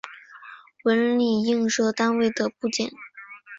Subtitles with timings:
[0.83, 2.91] 纹理映射单元的部件。